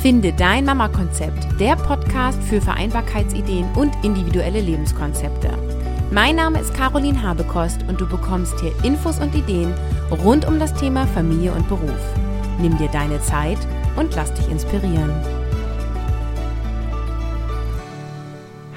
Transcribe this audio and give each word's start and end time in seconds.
Finde 0.00 0.32
dein 0.32 0.64
Mama-Konzept, 0.64 1.60
der 1.60 1.76
Podcast 1.76 2.42
für 2.44 2.62
Vereinbarkeitsideen 2.62 3.66
und 3.76 3.92
individuelle 4.02 4.62
Lebenskonzepte. 4.62 5.50
Mein 6.10 6.36
Name 6.36 6.58
ist 6.58 6.72
Caroline 6.72 7.22
Habekost 7.22 7.82
und 7.86 8.00
du 8.00 8.08
bekommst 8.08 8.58
hier 8.60 8.72
Infos 8.82 9.18
und 9.20 9.34
Ideen 9.34 9.74
rund 10.24 10.48
um 10.48 10.58
das 10.58 10.72
Thema 10.72 11.06
Familie 11.08 11.52
und 11.52 11.68
Beruf. 11.68 12.00
Nimm 12.62 12.78
dir 12.78 12.88
deine 12.88 13.20
Zeit 13.20 13.58
und 13.96 14.16
lass 14.16 14.32
dich 14.32 14.50
inspirieren. 14.50 15.12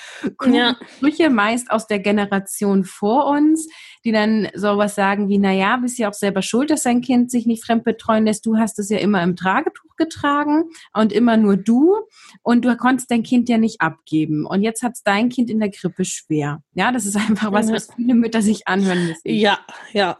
ja. 0.47 0.77
Sprüche 0.97 1.29
meist 1.29 1.71
aus 1.71 1.87
der 1.87 1.99
Generation 1.99 2.85
vor 2.85 3.27
uns, 3.27 3.69
die 4.05 4.13
dann 4.13 4.49
sowas 4.55 4.95
sagen 4.95 5.29
wie, 5.29 5.37
naja, 5.37 5.77
bist 5.77 5.99
ja 5.99 6.09
auch 6.09 6.15
selber 6.15 6.41
schuld, 6.41 6.71
dass 6.71 6.85
dein 6.85 7.03
Kind 7.03 7.31
sich 7.31 7.45
nicht 7.45 7.63
fremd 7.65 7.85
betreuen 7.85 8.25
lässt. 8.25 8.47
Du 8.47 8.57
hast 8.57 8.79
es 8.79 8.89
ja 8.89 8.99
immer 8.99 9.23
im 9.23 9.37
Tragetuch 9.37 9.97
getragen 9.97 10.65
und 10.95 11.13
immer 11.13 11.37
nur 11.37 11.59
du 11.59 11.97
und 12.43 12.65
du 12.65 12.75
konntest 12.77 13.11
dein 13.11 13.23
Kind 13.23 13.51
ja 13.51 13.59
nicht 13.59 13.83
abgeben. 13.83 14.47
Und 14.47 14.63
jetzt 14.63 14.83
hat 14.83 14.93
es 14.95 15.03
dein 15.03 15.29
Kind 15.29 15.51
in 15.51 15.61
der 15.61 15.71
Krippe 15.71 16.07
schwer. 16.07 16.63
Ja, 16.75 16.91
das 16.93 17.05
ist 17.05 17.17
einfach 17.29 17.53
was, 17.53 17.71
was 17.71 17.93
viele 17.95 18.15
Mütter 18.15 18.41
sich 18.41 18.67
anhören 18.69 19.09
müssen. 19.09 19.21
Ja, 19.25 19.59
ja. 19.93 20.17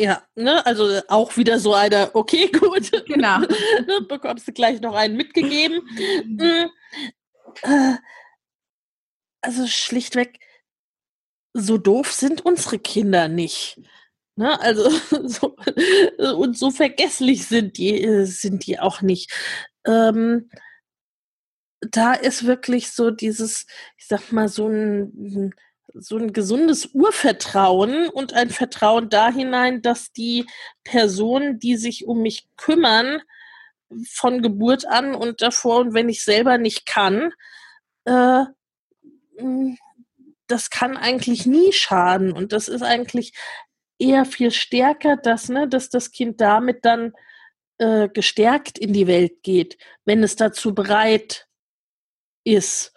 Ja, 0.00 0.22
ne, 0.34 0.64
also 0.64 1.02
auch 1.08 1.36
wieder 1.36 1.58
so 1.58 1.74
eine, 1.74 2.14
okay, 2.14 2.50
gut, 2.58 2.90
genau. 3.06 3.40
Ne, 3.40 4.00
bekommst 4.08 4.48
du 4.48 4.52
gleich 4.52 4.80
noch 4.80 4.94
einen 4.94 5.14
mitgegeben. 5.14 5.82
Mhm. 6.24 6.70
Äh, 7.62 7.96
also 9.42 9.66
schlichtweg, 9.66 10.38
so 11.52 11.76
doof 11.76 12.12
sind 12.12 12.46
unsere 12.46 12.78
Kinder 12.78 13.28
nicht. 13.28 13.78
Ne, 14.36 14.58
also 14.62 14.88
so, 15.28 15.56
und 16.34 16.56
so 16.56 16.70
vergesslich 16.70 17.46
sind 17.46 17.76
die, 17.76 18.02
äh, 18.02 18.24
sind 18.24 18.66
die 18.66 18.78
auch 18.78 19.02
nicht. 19.02 19.30
Ähm, 19.84 20.48
da 21.82 22.14
ist 22.14 22.46
wirklich 22.46 22.90
so 22.90 23.10
dieses, 23.10 23.66
ich 23.98 24.06
sag 24.06 24.32
mal, 24.32 24.48
so 24.48 24.66
ein, 24.66 25.54
so 25.94 26.16
ein 26.16 26.32
gesundes 26.32 26.86
Urvertrauen 26.94 28.08
und 28.08 28.32
ein 28.32 28.50
Vertrauen 28.50 29.08
da 29.08 29.30
hinein, 29.30 29.82
dass 29.82 30.12
die 30.12 30.46
Personen, 30.84 31.58
die 31.58 31.76
sich 31.76 32.06
um 32.06 32.22
mich 32.22 32.48
kümmern, 32.56 33.22
von 34.08 34.40
Geburt 34.40 34.86
an 34.86 35.14
und 35.14 35.42
davor 35.42 35.78
und 35.78 35.94
wenn 35.94 36.08
ich 36.08 36.22
selber 36.22 36.58
nicht 36.58 36.86
kann, 36.86 37.32
äh, 38.04 38.44
das 40.46 40.70
kann 40.70 40.96
eigentlich 40.96 41.46
nie 41.46 41.72
schaden 41.72 42.32
und 42.32 42.52
das 42.52 42.68
ist 42.68 42.82
eigentlich 42.82 43.32
eher 43.98 44.24
viel 44.24 44.50
stärker, 44.50 45.16
dass, 45.16 45.48
ne, 45.48 45.68
dass 45.68 45.90
das 45.90 46.10
Kind 46.10 46.40
damit 46.40 46.84
dann 46.84 47.12
äh, 47.78 48.08
gestärkt 48.08 48.78
in 48.78 48.92
die 48.92 49.06
Welt 49.06 49.42
geht, 49.42 49.76
wenn 50.04 50.22
es 50.22 50.36
dazu 50.36 50.74
bereit 50.74 51.48
ist. 52.44 52.92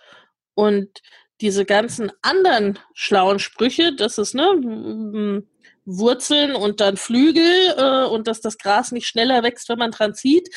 Und 0.55 1.01
diese 1.43 1.65
ganzen 1.65 2.09
anderen 2.21 2.79
schlauen 2.93 3.37
Sprüche, 3.37 3.93
das 3.93 4.17
ist 4.17 4.33
ne 4.33 5.43
Wurzeln 5.85 6.55
und 6.55 6.79
dann 6.79 6.95
Flügel 6.95 7.75
äh, 7.77 8.05
und 8.07 8.27
dass 8.27 8.39
das 8.39 8.57
Gras 8.57 8.93
nicht 8.93 9.07
schneller 9.07 9.43
wächst, 9.43 9.67
wenn 9.67 9.77
man 9.77 9.91
dran 9.91 10.15
zieht. 10.15 10.47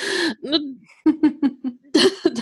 Ne, 0.43 0.61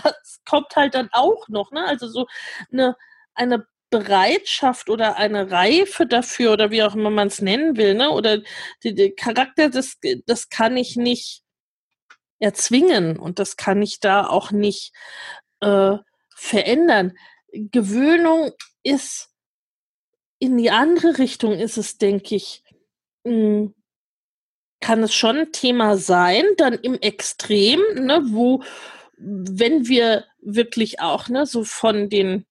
das 0.03 0.41
kommt 0.47 0.75
halt 0.75 0.93
dann 0.93 1.09
auch 1.11 1.47
noch, 1.47 1.71
ne? 1.71 1.83
Also 1.85 2.07
so 2.07 2.27
eine, 2.71 2.95
eine 3.33 3.65
Bereitschaft 3.89 4.91
oder 4.91 5.15
eine 5.15 5.49
Reife 5.49 6.05
dafür 6.05 6.53
oder 6.53 6.69
wie 6.69 6.83
auch 6.83 6.93
immer 6.93 7.09
man 7.09 7.29
es 7.29 7.41
nennen 7.41 7.77
will, 7.77 7.95
ne? 7.95 8.11
Oder 8.11 8.43
der 8.83 9.15
Charakter, 9.15 9.71
das, 9.71 9.97
das 10.27 10.49
kann 10.49 10.77
ich 10.77 10.95
nicht 10.95 11.41
erzwingen 12.37 13.17
und 13.17 13.39
das 13.39 13.57
kann 13.57 13.81
ich 13.81 13.99
da 13.99 14.27
auch 14.27 14.51
nicht 14.51 14.93
äh, 15.61 15.97
verändern. 16.35 17.17
Gewöhnung 17.71 18.51
ist 18.83 19.29
in 20.39 20.57
die 20.57 20.71
andere 20.71 21.17
Richtung 21.17 21.53
ist 21.53 21.77
es, 21.77 21.97
denke 21.97 22.35
ich, 22.35 22.63
hm, 23.25 23.73
kann 24.81 25.01
es 25.03 25.15
schon 25.15 25.37
ein 25.37 25.51
Thema 25.51 25.97
sein, 25.97 26.43
dann 26.57 26.73
im 26.73 26.95
Extrem, 26.95 27.79
ne, 27.95 28.21
wo, 28.27 28.61
wenn 29.17 29.87
wir 29.87 30.25
wirklich 30.41 30.99
auch 30.99 31.29
ne, 31.29 31.45
so 31.45 31.63
von 31.63 32.09
den 32.09 32.45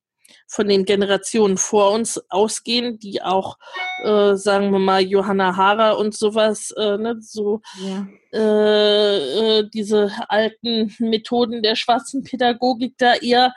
von 0.46 0.68
den 0.68 0.84
Generationen 0.84 1.56
vor 1.56 1.92
uns 1.92 2.22
ausgehen, 2.30 2.98
die 2.98 3.22
auch, 3.22 3.58
äh, 4.04 4.34
sagen 4.34 4.70
wir 4.70 4.78
mal, 4.78 5.02
Johanna 5.02 5.56
Hara 5.56 5.92
und 5.92 6.14
sowas, 6.14 6.70
äh, 6.72 6.96
ne, 6.98 7.16
so 7.20 7.60
ja. 7.82 8.06
äh, 8.32 9.60
äh 9.60 9.70
diese 9.72 10.12
alten 10.28 10.94
Methoden 10.98 11.62
der 11.62 11.76
schwarzen 11.76 12.22
Pädagogik 12.22 12.94
da 12.98 13.14
eher 13.14 13.54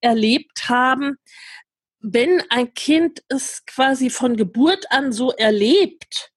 erlebt 0.00 0.68
haben. 0.68 1.18
Wenn 2.00 2.42
ein 2.50 2.74
Kind 2.74 3.22
es 3.28 3.64
quasi 3.66 4.10
von 4.10 4.36
Geburt 4.36 4.84
an 4.90 5.12
so 5.12 5.32
erlebt, 5.32 6.32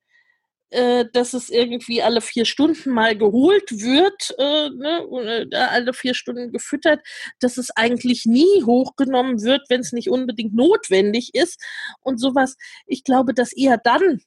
äh, 0.72 1.06
dass 1.14 1.34
es 1.34 1.50
irgendwie 1.50 2.02
alle 2.04 2.22
vier 2.22 2.46
Stunden 2.46 2.92
mal 2.92 3.18
geholt 3.18 3.72
wird, 3.72 4.36
äh, 4.38 4.70
ne, 4.70 5.48
äh, 5.52 5.56
alle 5.56 5.94
vier 5.94 6.14
Stunden 6.14 6.52
gefüttert, 6.52 7.02
dass 7.40 7.58
es 7.58 7.72
eigentlich 7.72 8.26
nie 8.26 8.64
hochgenommen 8.64 9.42
wird, 9.44 9.70
wenn 9.70 9.82
es 9.82 9.94
nicht 9.94 10.10
unbedingt 10.10 10.54
notwendig 10.54 11.34
ist 11.34 11.62
und 12.02 12.20
sowas. 12.20 12.56
Ich 12.86 13.04
glaube, 13.04 13.34
dass 13.34 13.52
eher 13.54 13.78
dann 13.78 14.22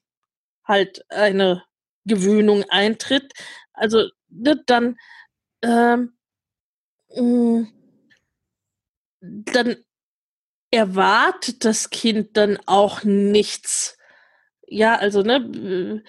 halt 0.65 1.05
eine 1.09 1.65
Gewöhnung 2.05 2.65
eintritt. 2.69 3.33
Also 3.73 4.09
ne, 4.29 4.63
dann 4.67 4.97
ähm, 5.63 6.13
mm, 7.15 7.67
dann 9.21 9.77
erwartet 10.71 11.65
das 11.65 11.91
Kind 11.91 12.37
dann 12.37 12.59
auch 12.67 13.05
nichts. 13.05 13.97
Ja, 14.73 14.97
also 14.97 15.23
ne, 15.23 16.03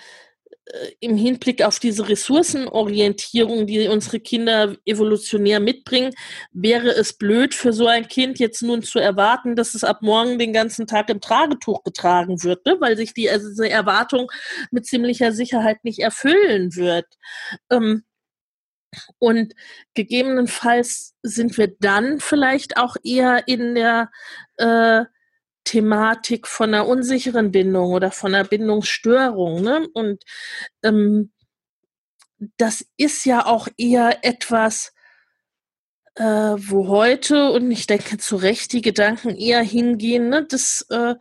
äh, 0.65 0.91
im 1.01 1.17
Hinblick 1.17 1.61
auf 1.63 1.79
diese 1.79 2.07
Ressourcenorientierung, 2.07 3.67
die 3.67 3.89
unsere 3.89 4.21
Kinder 4.21 4.77
evolutionär 4.85 5.59
mitbringen, 5.59 6.13
wäre 6.53 6.89
es 6.89 7.13
blöd 7.13 7.53
für 7.53 7.73
so 7.73 7.87
ein 7.87 8.07
Kind 8.07 8.39
jetzt 8.39 8.61
nun 8.61 8.81
zu 8.83 8.99
erwarten, 8.99 9.57
dass 9.57 9.75
es 9.75 9.83
ab 9.83 10.01
morgen 10.01 10.39
den 10.39 10.53
ganzen 10.53 10.87
Tag 10.87 11.09
im 11.09 11.19
Tragetuch 11.19 11.83
getragen 11.83 12.41
wird, 12.43 12.65
ne? 12.65 12.77
weil 12.79 12.95
sich 12.95 13.13
die 13.13 13.29
also 13.29 13.49
diese 13.49 13.69
Erwartung 13.69 14.31
mit 14.71 14.85
ziemlicher 14.85 15.33
Sicherheit 15.33 15.83
nicht 15.83 15.99
erfüllen 15.99 16.75
wird. 16.77 17.07
Ähm, 17.69 18.03
und 19.19 19.53
gegebenenfalls 19.95 21.15
sind 21.23 21.57
wir 21.57 21.75
dann 21.79 22.19
vielleicht 22.19 22.77
auch 22.77 22.95
eher 23.03 23.47
in 23.47 23.75
der 23.75 24.11
äh, 24.57 25.05
Thematik 25.63 26.47
von 26.47 26.73
einer 26.73 26.87
unsicheren 26.87 27.51
Bindung 27.51 27.91
oder 27.91 28.11
von 28.11 28.33
einer 28.33 28.43
Bindungsstörung. 28.43 29.61
Ne? 29.61 29.87
Und 29.93 30.23
ähm, 30.83 31.31
das 32.57 32.85
ist 32.97 33.25
ja 33.25 33.45
auch 33.45 33.67
eher 33.77 34.23
etwas, 34.23 34.93
äh, 36.15 36.23
wo 36.23 36.87
heute, 36.87 37.51
und 37.51 37.71
ich 37.71 37.87
denke 37.87 38.17
zu 38.17 38.35
Recht, 38.35 38.73
die 38.73 38.81
Gedanken 38.81 39.35
eher 39.35 39.61
hingehen, 39.61 40.29
ne, 40.29 40.45
dass 40.45 40.85
äh, 40.89 41.15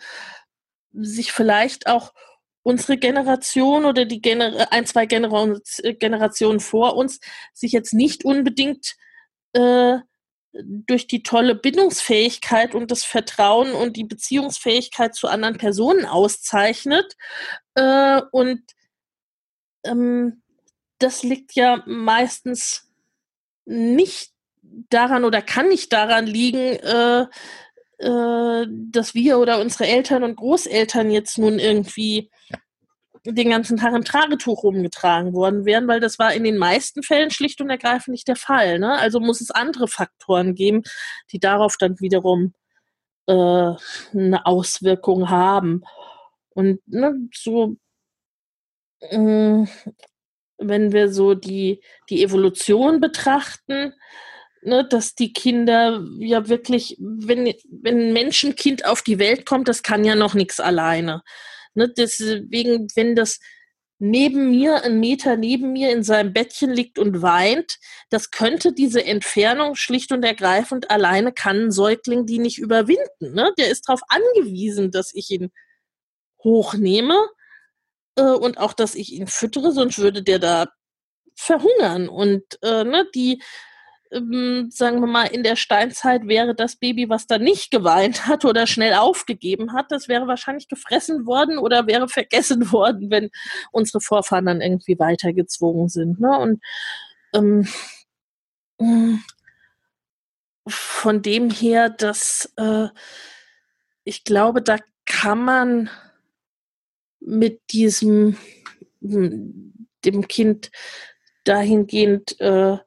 sich 0.93 1.33
vielleicht 1.33 1.87
auch 1.87 2.13
unsere 2.63 2.99
Generation 2.99 3.85
oder 3.85 4.05
die 4.05 4.21
Gener 4.21 4.69
ein, 4.71 4.87
zwei 4.87 5.07
Gener 5.07 5.61
Generationen 5.99 6.61
vor 6.61 6.97
uns 6.97 7.21
sich 7.55 7.73
jetzt 7.73 7.95
nicht 7.95 8.25
unbedingt 8.25 8.97
äh, 9.55 9.99
durch 10.53 11.07
die 11.07 11.23
tolle 11.23 11.55
Bindungsfähigkeit 11.55 12.75
und 12.75 12.91
das 12.91 13.05
Vertrauen 13.05 13.73
und 13.73 13.97
die 13.97 14.05
Beziehungsfähigkeit 14.05 15.15
zu 15.15 15.29
anderen 15.29 15.57
Personen 15.57 16.05
auszeichnet. 16.05 17.17
Äh, 17.75 18.21
und 18.33 18.63
ähm, 19.85 20.43
das 20.99 21.23
liegt 21.23 21.55
ja 21.55 21.83
meistens 21.87 22.91
nicht 23.65 24.33
daran 24.63 25.25
oder 25.25 25.43
kann 25.43 25.69
nicht 25.69 25.93
daran 25.93 26.27
liegen, 26.27 26.59
äh, 26.59 27.27
äh, 27.99 28.67
dass 28.69 29.15
wir 29.15 29.39
oder 29.39 29.61
unsere 29.61 29.87
Eltern 29.87 30.23
und 30.25 30.37
Großeltern 30.37 31.11
jetzt 31.11 31.39
nun 31.39 31.59
irgendwie 31.59 32.31
den 33.25 33.51
ganzen 33.51 33.77
Tag 33.77 33.95
im 33.95 34.05
Tragetuch 34.05 34.65
rumgetragen 34.65 35.33
worden 35.33 35.65
wären, 35.65 35.87
weil 35.87 36.01
das 36.01 36.19
war 36.19 36.35
in 36.35 36.45
den 36.45 36.59
meisten 36.59 37.03
Fällen 37.03 37.31
schlicht 37.31 37.61
und 37.61 37.71
ergreifend 37.71 38.09
nicht 38.09 38.27
der 38.27 38.37
Fall. 38.37 38.79
Ne? 38.79 38.99
Also 38.99 39.21
muss 39.21 39.41
es 39.41 39.51
andere 39.51 39.87
Faktoren 39.87 40.55
geben, 40.55 40.83
die 41.31 41.39
darauf 41.39 41.77
dann 41.79 42.01
wiederum 42.01 42.53
äh, 43.27 43.33
eine 43.33 44.45
Auswirkung 44.45 45.31
haben. 45.31 45.85
Und 46.51 46.81
ne, 46.87 47.15
so, 47.33 47.77
äh, 49.01 49.65
wenn 50.59 50.93
wir 50.93 51.13
so 51.13 51.35
die, 51.35 51.81
die 52.11 52.23
Evolution 52.25 53.01
betrachten, 53.01 53.95
ne, 54.63 54.87
dass 54.89 55.15
die 55.15 55.33
Kinder 55.33 56.05
ja 56.19 56.49
wirklich, 56.49 56.97
wenn, 56.99 57.55
wenn 57.71 58.09
ein 58.09 58.13
Menschenkind 58.13 58.85
auf 58.85 59.03
die 59.03 59.19
Welt 59.19 59.47
kommt, 59.47 59.69
das 59.69 59.83
kann 59.83 60.05
ja 60.05 60.17
noch 60.17 60.35
nichts 60.35 60.61
alleine. 60.61 61.23
Ne, 61.75 61.89
deswegen, 61.89 62.89
wenn 62.95 63.15
das 63.15 63.39
neben 63.99 64.51
mir, 64.51 64.83
ein 64.83 64.99
Meter 64.99 65.37
neben 65.37 65.73
mir 65.73 65.93
in 65.93 66.03
seinem 66.03 66.33
Bettchen 66.33 66.73
liegt 66.73 66.99
und 66.99 67.23
weint, 67.23 67.79
das 68.11 68.33
könnte 68.33 68.73
diese 68.73 69.05
Entfernung 69.05 69.77
schlicht 69.77 70.11
und 70.11 70.25
ergreifend 70.25 70.91
alleine 70.91 71.33
kann 71.33 71.67
ein 71.67 71.71
Säugling 71.71 72.27
die 72.27 72.41
nicht 72.41 72.59
überwinden. 72.59 73.33
Ne? 73.33 73.53
Der 73.59 73.71
ist 73.71 73.89
darauf 73.89 74.03
angewiesen, 74.09 74.91
dass 74.91 75.15
ich 75.15 75.31
ihn 75.31 75.53
hochnehme 76.43 77.17
äh, 78.17 78.23
und 78.23 78.59
auch, 78.59 78.73
dass 78.73 78.97
ich 78.97 79.13
ihn 79.13 79.29
füttere, 79.29 79.71
sonst 79.71 79.99
würde 79.99 80.23
der 80.23 80.41
da 80.41 80.67
verhungern. 81.37 82.09
Und 82.09 82.43
äh, 82.63 82.85
ne, 82.85 83.07
die 83.15 83.41
ähm, 84.13 84.69
sagen 84.71 85.01
wir 85.01 85.07
mal, 85.07 85.25
in 85.25 85.43
der 85.43 85.57
Steinzeit 85.57 86.27
wäre 86.27 86.55
das 86.55 86.77
Baby, 86.77 87.09
was 87.09 87.27
da 87.27 87.39
nicht 87.39 87.71
geweint 87.71 88.27
hat 88.27 88.45
oder 88.45 88.67
schnell 88.67 88.95
aufgegeben 88.95 89.73
hat, 89.73 89.91
das 89.91 90.09
wäre 90.09 90.27
wahrscheinlich 90.27 90.69
gefressen 90.69 91.27
worden 91.27 91.59
oder 91.59 91.87
wäre 91.87 92.09
vergessen 92.09 92.73
worden, 92.73 93.11
wenn 93.11 93.31
unsere 93.73 94.01
Vorfahren 94.01 94.47
dann 94.47 94.61
irgendwie 94.61 94.99
weitergezwungen 94.99 95.89
sind. 95.89 96.21
Ne? 96.21 96.39
Und 96.39 96.63
ähm, 97.35 97.69
von 100.69 101.23
dem 101.23 101.51
her, 101.51 101.91
dass 101.91 102.53
äh, 102.57 102.89
ich 104.05 104.25
glaube, 104.25 104.63
da 104.63 104.79
kann 105.07 105.45
man 105.45 105.91
mit 107.21 107.61
diesem 107.71 108.37
dem 109.01 110.29
Kind 110.29 110.71
dahingehend 111.45 112.41
äh, 112.41 112.79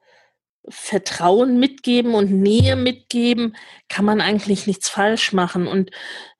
Vertrauen 0.68 1.58
mitgeben 1.58 2.14
und 2.14 2.30
Nähe 2.30 2.76
mitgeben, 2.76 3.56
kann 3.88 4.04
man 4.04 4.20
eigentlich 4.20 4.66
nichts 4.66 4.88
falsch 4.88 5.32
machen. 5.32 5.66
Und 5.66 5.90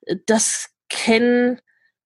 äh, 0.01 0.17
das 0.25 0.69
kennen, 0.89 1.59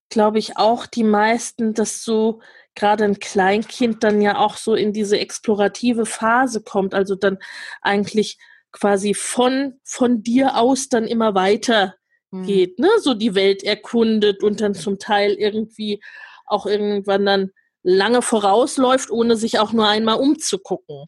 glaube 0.09 0.39
ich, 0.39 0.57
auch 0.57 0.85
die 0.85 1.03
meisten, 1.03 1.73
dass 1.73 2.03
so 2.03 2.41
gerade 2.75 3.03
ein 3.03 3.19
Kleinkind 3.19 4.03
dann 4.03 4.21
ja 4.21 4.38
auch 4.38 4.57
so 4.57 4.75
in 4.75 4.94
diese 4.94 5.19
explorative 5.19 6.06
Phase 6.06 6.62
kommt, 6.62 6.94
also 6.94 7.15
dann 7.15 7.38
eigentlich 7.81 8.38
quasi 8.71 9.13
von, 9.13 9.79
von 9.83 10.24
dir 10.24 10.57
aus 10.57 10.88
dann 10.88 11.06
immer 11.06 11.35
weiter 11.35 11.95
mhm. 12.31 12.45
geht, 12.45 12.79
ne? 12.79 12.89
So 13.00 13.13
die 13.13 13.35
Welt 13.35 13.63
erkundet 13.63 14.44
und 14.44 14.62
dann 14.62 14.74
zum 14.74 15.00
Teil 15.00 15.33
irgendwie 15.33 16.01
auch 16.45 16.65
irgendwann 16.65 17.25
dann 17.25 17.51
lange 17.83 18.21
vorausläuft, 18.21 19.09
ohne 19.12 19.35
sich 19.35 19.59
auch 19.59 19.74
nur 19.74 19.88
einmal 19.88 20.17
umzugucken. 20.17 21.06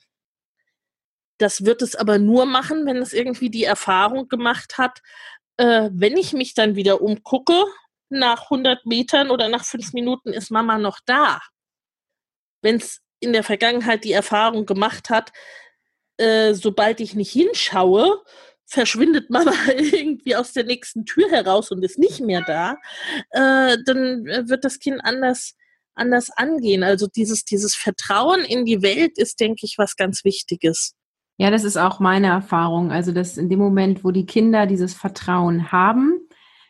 Das 1.44 1.66
wird 1.66 1.82
es 1.82 1.94
aber 1.94 2.20
nur 2.20 2.46
machen, 2.46 2.86
wenn 2.86 3.02
es 3.02 3.12
irgendwie 3.12 3.50
die 3.50 3.66
Erfahrung 3.66 4.30
gemacht 4.30 4.78
hat, 4.78 5.02
äh, 5.58 5.90
wenn 5.92 6.16
ich 6.16 6.32
mich 6.32 6.54
dann 6.54 6.78
wieder 6.78 7.02
umgucke, 7.02 7.66
nach 8.08 8.44
100 8.44 8.86
Metern 8.86 9.30
oder 9.30 9.50
nach 9.50 9.66
fünf 9.66 9.92
Minuten 9.92 10.32
ist 10.32 10.52
Mama 10.52 10.78
noch 10.78 11.02
da. 11.06 11.42
Wenn 12.62 12.78
es 12.78 13.02
in 13.20 13.34
der 13.34 13.44
Vergangenheit 13.44 14.06
die 14.06 14.14
Erfahrung 14.14 14.66
gemacht 14.66 15.10
hat, 15.10 15.34
äh, 16.16 16.54
sobald 16.54 17.02
ich 17.02 17.14
nicht 17.14 17.34
hinschaue, 17.34 18.24
verschwindet 18.66 19.30
Mama 19.30 19.52
irgendwie 19.76 20.38
aus 20.38 20.54
der 20.54 20.64
nächsten 20.64 21.06
Tür 21.06 21.30
heraus 21.30 21.72
und 21.72 21.84
ist 21.84 22.00
nicht 22.00 22.22
mehr 22.22 22.42
da, 22.44 22.78
äh, 23.32 23.78
dann 23.86 24.24
wird 24.48 24.64
das 24.64 24.80
Kind 24.80 25.04
anders 25.04 25.56
anders 25.96 26.30
angehen. 26.32 26.84
Also 26.84 27.08
dieses, 27.08 27.44
dieses 27.44 27.76
Vertrauen 27.76 28.46
in 28.46 28.66
die 28.66 28.82
Welt 28.82 29.18
ist, 29.18 29.42
denke 29.42 29.66
ich, 29.66 29.78
was 29.78 29.98
ganz 29.98 30.24
Wichtiges. 30.24 30.96
Ja, 31.38 31.50
das 31.50 31.64
ist 31.64 31.78
auch 31.78 32.00
meine 32.00 32.28
Erfahrung. 32.28 32.92
Also, 32.92 33.12
dass 33.12 33.38
in 33.38 33.50
dem 33.50 33.60
Moment, 33.60 34.04
wo 34.04 34.12
die 34.12 34.26
Kinder 34.26 34.66
dieses 34.66 34.94
Vertrauen 34.94 35.72
haben, 35.72 36.20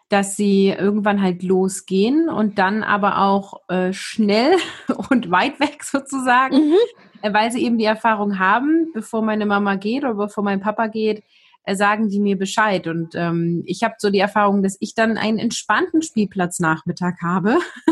dass 0.10 0.36
sie 0.36 0.70
irgendwann 0.70 1.22
halt 1.22 1.44
losgehen 1.44 2.30
und 2.30 2.60
dann 2.60 2.84
aber 2.84 3.20
auch 3.20 3.62
äh, 3.68 3.94
schnell 3.94 4.56
und 5.10 5.32
weit 5.32 5.60
weg 5.60 5.84
sozusagen, 5.84 6.70
mhm. 6.70 6.76
äh, 7.22 7.34
weil 7.34 7.52
sie 7.52 7.64
eben 7.64 7.78
die 7.78 7.86
Erfahrung 7.86 8.40
haben, 8.40 8.92
bevor 8.94 9.22
meine 9.22 9.46
Mama 9.46 9.76
geht 9.76 10.04
oder 10.04 10.14
bevor 10.14 10.44
mein 10.44 10.62
Papa 10.62 10.88
geht, 10.88 11.24
äh, 11.66 11.76
sagen 11.76 12.10
die 12.10 12.20
mir 12.20 12.38
Bescheid. 12.38 12.88
Und 12.88 13.16
ähm, 13.16 13.64
ich 13.66 13.84
habe 13.84 13.96
so 13.98 14.10
die 14.10 14.20
Erfahrung, 14.20 14.62
dass 14.62 14.78
ich 14.80 14.94
dann 14.94 15.18
einen 15.18 15.40
entspannten 15.40 16.02
Spielplatznachmittag 16.02 17.16
habe, 17.22 17.58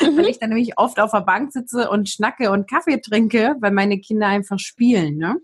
mhm. 0.00 0.16
weil 0.16 0.26
ich 0.26 0.38
dann 0.38 0.50
nämlich 0.50 0.78
oft 0.78 1.00
auf 1.00 1.12
der 1.12 1.22
Bank 1.22 1.52
sitze 1.52 1.90
und 1.90 2.10
schnacke 2.10 2.50
und 2.50 2.68
Kaffee 2.68 3.00
trinke, 3.00 3.56
weil 3.60 3.72
meine 3.72 3.98
Kinder 4.00 4.26
einfach 4.26 4.58
spielen. 4.58 5.16
Ne? 5.16 5.36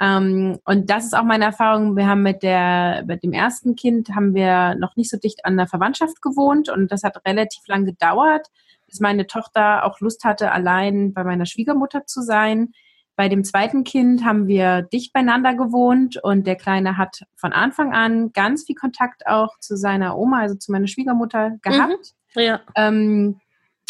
Ähm, 0.00 0.58
und 0.64 0.90
das 0.90 1.06
ist 1.06 1.16
auch 1.16 1.24
meine 1.24 1.46
Erfahrung. 1.46 1.96
Wir 1.96 2.06
haben 2.06 2.22
mit 2.22 2.42
der, 2.42 3.04
mit 3.06 3.22
dem 3.22 3.32
ersten 3.32 3.76
Kind 3.76 4.10
haben 4.14 4.34
wir 4.34 4.74
noch 4.74 4.96
nicht 4.96 5.10
so 5.10 5.16
dicht 5.16 5.44
an 5.44 5.56
der 5.56 5.66
Verwandtschaft 5.66 6.20
gewohnt 6.20 6.68
und 6.68 6.92
das 6.92 7.02
hat 7.02 7.24
relativ 7.26 7.66
lang 7.66 7.84
gedauert, 7.86 8.48
bis 8.86 9.00
meine 9.00 9.26
Tochter 9.26 9.84
auch 9.84 10.00
Lust 10.00 10.24
hatte, 10.24 10.52
allein 10.52 11.14
bei 11.14 11.24
meiner 11.24 11.46
Schwiegermutter 11.46 12.04
zu 12.04 12.20
sein. 12.20 12.72
Bei 13.16 13.30
dem 13.30 13.44
zweiten 13.44 13.84
Kind 13.84 14.26
haben 14.26 14.46
wir 14.46 14.82
dicht 14.82 15.14
beieinander 15.14 15.54
gewohnt 15.54 16.22
und 16.22 16.46
der 16.46 16.56
Kleine 16.56 16.98
hat 16.98 17.22
von 17.34 17.54
Anfang 17.54 17.94
an 17.94 18.32
ganz 18.32 18.64
viel 18.64 18.74
Kontakt 18.74 19.26
auch 19.26 19.58
zu 19.58 19.76
seiner 19.76 20.18
Oma, 20.18 20.40
also 20.40 20.54
zu 20.56 20.70
meiner 20.70 20.86
Schwiegermutter 20.86 21.56
gehabt. 21.62 22.12
Mhm, 22.34 22.42
ja. 22.42 22.60
Ähm, 22.74 23.40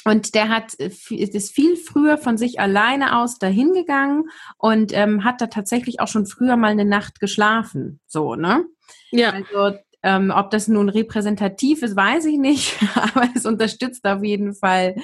und 0.06 0.36
der 0.36 0.48
hat 0.48 0.78
äh, 0.78 0.90
ist 1.10 1.52
viel 1.52 1.76
früher 1.76 2.16
von 2.16 2.38
sich 2.38 2.60
alleine 2.60 3.18
aus 3.18 3.38
dahin 3.38 3.72
gegangen 3.72 4.30
und 4.56 4.92
ähm, 4.94 5.24
hat 5.24 5.40
da 5.40 5.48
tatsächlich 5.48 5.98
auch 5.98 6.06
schon 6.06 6.26
früher 6.26 6.56
mal 6.56 6.70
eine 6.70 6.84
Nacht 6.84 7.18
geschlafen. 7.18 7.98
So, 8.06 8.36
ne? 8.36 8.64
Ja. 9.10 9.32
Also 9.32 9.76
ähm, 10.04 10.32
ob 10.34 10.50
das 10.50 10.68
nun 10.68 10.88
repräsentativ 10.88 11.82
ist, 11.82 11.96
weiß 11.96 12.26
ich 12.26 12.38
nicht, 12.38 12.76
aber 12.94 13.28
es 13.34 13.46
unterstützt 13.46 14.06
auf 14.06 14.22
jeden 14.22 14.54
Fall 14.54 14.94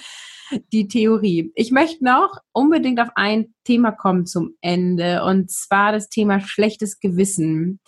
die 0.72 0.86
Theorie. 0.86 1.50
Ich 1.56 1.72
möchte 1.72 2.04
noch 2.04 2.38
unbedingt 2.52 3.00
auf 3.00 3.08
ein 3.16 3.54
Thema 3.64 3.90
kommen 3.90 4.26
zum 4.26 4.54
Ende 4.60 5.24
und 5.24 5.50
zwar 5.50 5.90
das 5.90 6.10
Thema 6.10 6.38
schlechtes 6.38 7.00
Gewissen. 7.00 7.80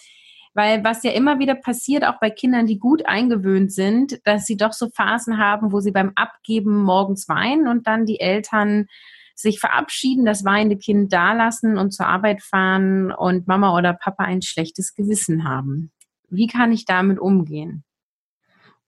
Weil 0.54 0.84
was 0.84 1.02
ja 1.02 1.10
immer 1.10 1.38
wieder 1.40 1.56
passiert, 1.56 2.04
auch 2.04 2.20
bei 2.20 2.30
Kindern, 2.30 2.66
die 2.66 2.78
gut 2.78 3.06
eingewöhnt 3.06 3.72
sind, 3.72 4.20
dass 4.24 4.46
sie 4.46 4.56
doch 4.56 4.72
so 4.72 4.88
Phasen 4.88 5.38
haben, 5.38 5.72
wo 5.72 5.80
sie 5.80 5.90
beim 5.90 6.12
Abgeben 6.14 6.82
morgens 6.82 7.28
weinen 7.28 7.66
und 7.66 7.86
dann 7.86 8.06
die 8.06 8.20
Eltern 8.20 8.86
sich 9.34 9.58
verabschieden, 9.58 10.24
das 10.24 10.44
weinende 10.44 10.76
Kind 10.76 11.12
dalassen 11.12 11.76
und 11.76 11.92
zur 11.92 12.06
Arbeit 12.06 12.42
fahren 12.42 13.12
und 13.12 13.48
Mama 13.48 13.76
oder 13.76 13.92
Papa 13.92 14.24
ein 14.24 14.42
schlechtes 14.42 14.94
Gewissen 14.94 15.44
haben. 15.44 15.90
Wie 16.30 16.46
kann 16.46 16.72
ich 16.72 16.84
damit 16.84 17.18
umgehen? 17.18 17.84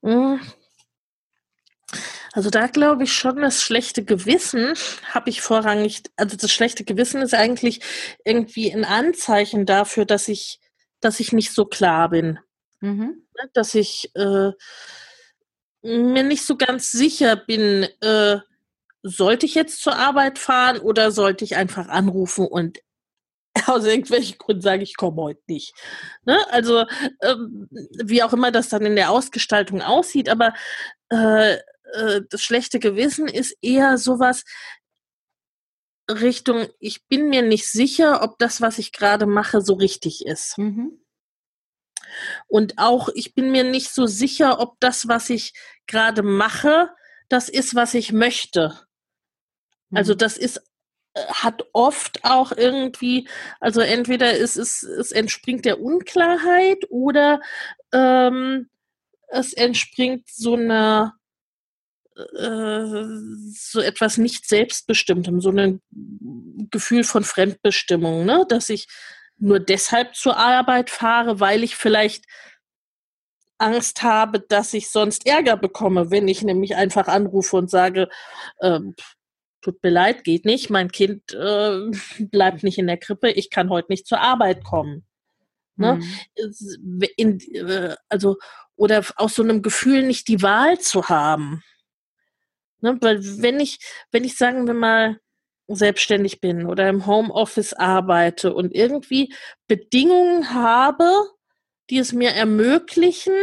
Hm. 0.02 0.40
Also 2.32 2.50
da 2.50 2.66
glaube 2.66 3.04
ich 3.04 3.12
schon, 3.12 3.36
das 3.36 3.62
schlechte 3.62 4.04
Gewissen 4.04 4.74
habe 5.14 5.30
ich 5.30 5.40
vorrangig, 5.40 6.02
also 6.16 6.36
das 6.36 6.52
schlechte 6.52 6.84
Gewissen 6.84 7.22
ist 7.22 7.34
eigentlich 7.34 7.80
irgendwie 8.24 8.72
ein 8.72 8.84
Anzeichen 8.84 9.64
dafür, 9.64 10.04
dass 10.04 10.28
ich 10.28 10.60
dass 11.06 11.20
ich 11.20 11.32
nicht 11.32 11.52
so 11.52 11.64
klar 11.64 12.10
bin. 12.10 12.40
Mhm. 12.80 13.22
Ne, 13.36 13.50
dass 13.54 13.74
ich 13.74 14.10
äh, 14.16 14.50
mir 15.82 16.22
nicht 16.24 16.44
so 16.44 16.56
ganz 16.56 16.90
sicher 16.90 17.36
bin, 17.36 17.86
äh, 18.00 18.38
sollte 19.02 19.46
ich 19.46 19.54
jetzt 19.54 19.80
zur 19.82 19.96
Arbeit 19.96 20.38
fahren 20.38 20.78
oder 20.78 21.12
sollte 21.12 21.44
ich 21.44 21.54
einfach 21.54 21.86
anrufen 21.88 22.46
und 22.46 22.80
aus 23.66 23.84
irgendwelchen 23.84 24.36
Gründen 24.36 24.62
sage 24.62 24.82
ich 24.82 24.96
komme 24.96 25.22
heute 25.22 25.42
nicht. 25.46 25.74
Ne? 26.24 26.38
Also 26.50 26.84
ähm, 27.22 27.68
wie 27.70 28.24
auch 28.24 28.32
immer 28.32 28.50
das 28.50 28.68
dann 28.68 28.84
in 28.84 28.96
der 28.96 29.10
Ausgestaltung 29.10 29.82
aussieht, 29.82 30.28
aber 30.28 30.54
äh, 31.10 31.54
äh, 31.54 32.22
das 32.28 32.42
schlechte 32.42 32.80
Gewissen 32.80 33.28
ist 33.28 33.56
eher 33.62 33.96
sowas 33.96 34.44
Richtung, 36.08 36.66
ich 36.78 37.06
bin 37.06 37.28
mir 37.28 37.42
nicht 37.42 37.66
sicher, 37.66 38.22
ob 38.22 38.38
das, 38.38 38.60
was 38.60 38.78
ich 38.78 38.92
gerade 38.92 39.26
mache, 39.26 39.60
so 39.60 39.74
richtig 39.74 40.24
ist. 40.24 40.56
Mhm. 40.58 41.00
Und 42.46 42.78
auch, 42.78 43.08
ich 43.14 43.34
bin 43.34 43.50
mir 43.50 43.64
nicht 43.64 43.90
so 43.90 44.06
sicher, 44.06 44.60
ob 44.60 44.78
das, 44.80 45.08
was 45.08 45.30
ich 45.30 45.52
gerade 45.86 46.22
mache, 46.22 46.90
das 47.28 47.48
ist, 47.48 47.74
was 47.74 47.94
ich 47.94 48.12
möchte. 48.12 48.78
Also 49.92 50.14
mhm. 50.14 50.18
das 50.18 50.36
ist 50.36 50.58
äh, 51.14 51.26
hat 51.26 51.64
oft 51.72 52.24
auch 52.24 52.52
irgendwie, 52.52 53.28
also 53.60 53.80
entweder 53.80 54.36
ist 54.36 54.56
es, 54.56 54.82
es 54.82 55.12
entspringt 55.12 55.64
der 55.64 55.80
Unklarheit 55.80 56.84
oder 56.90 57.40
ähm, 57.92 58.68
es 59.28 59.52
entspringt 59.52 60.28
so 60.28 60.54
einer 60.54 61.14
so 62.16 63.80
etwas 63.80 64.16
nicht 64.16 64.48
selbstbestimmtem, 64.48 65.40
so 65.40 65.50
ein 65.50 65.82
Gefühl 66.70 67.04
von 67.04 67.24
Fremdbestimmung, 67.24 68.24
ne? 68.24 68.46
dass 68.48 68.70
ich 68.70 68.88
nur 69.38 69.60
deshalb 69.60 70.14
zur 70.14 70.36
Arbeit 70.38 70.88
fahre, 70.88 71.40
weil 71.40 71.62
ich 71.62 71.76
vielleicht 71.76 72.24
Angst 73.58 74.02
habe, 74.02 74.40
dass 74.40 74.72
ich 74.74 74.90
sonst 74.90 75.26
Ärger 75.26 75.56
bekomme, 75.56 76.10
wenn 76.10 76.28
ich 76.28 76.42
nämlich 76.42 76.76
einfach 76.76 77.06
anrufe 77.06 77.56
und 77.56 77.70
sage, 77.70 78.08
ähm, 78.62 78.94
tut 79.60 79.82
mir 79.82 79.90
leid, 79.90 80.24
geht 80.24 80.44
nicht, 80.44 80.70
mein 80.70 80.90
Kind 80.90 81.32
äh, 81.34 81.90
bleibt 82.18 82.62
nicht 82.62 82.78
in 82.78 82.86
der 82.86 82.98
Krippe, 82.98 83.30
ich 83.30 83.50
kann 83.50 83.70
heute 83.70 83.90
nicht 83.90 84.06
zur 84.06 84.20
Arbeit 84.20 84.64
kommen. 84.64 85.04
Ne? 85.76 86.00
Mhm. 86.36 87.02
In, 87.16 87.40
äh, 87.54 87.96
also, 88.08 88.36
oder 88.76 89.04
aus 89.16 89.34
so 89.34 89.42
einem 89.42 89.60
Gefühl 89.60 90.02
nicht 90.02 90.28
die 90.28 90.42
Wahl 90.42 90.78
zu 90.78 91.08
haben. 91.08 91.62
Ne? 92.80 92.98
Weil 93.00 93.20
wenn 93.42 93.60
ich, 93.60 93.78
wenn 94.10 94.24
ich 94.24 94.36
sagen 94.36 94.66
wir 94.66 94.74
mal, 94.74 95.20
selbstständig 95.68 96.40
bin 96.40 96.66
oder 96.66 96.88
im 96.88 97.06
Homeoffice 97.06 97.72
arbeite 97.72 98.54
und 98.54 98.74
irgendwie 98.74 99.34
Bedingungen 99.66 100.54
habe, 100.54 101.10
die 101.90 101.98
es 101.98 102.12
mir 102.12 102.30
ermöglichen, 102.30 103.34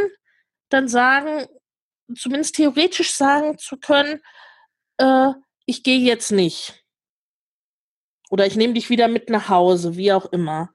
dann 0.70 0.88
sagen, 0.88 1.48
zumindest 2.16 2.56
theoretisch 2.56 3.14
sagen 3.14 3.58
zu 3.58 3.78
können, 3.78 4.22
äh, 4.98 5.30
ich 5.66 5.84
gehe 5.84 6.00
jetzt 6.00 6.32
nicht. 6.32 6.84
Oder 8.30 8.46
ich 8.46 8.56
nehme 8.56 8.74
dich 8.74 8.90
wieder 8.90 9.08
mit 9.08 9.30
nach 9.30 9.50
Hause, 9.50 9.96
wie 9.96 10.12
auch 10.12 10.26
immer. 10.32 10.74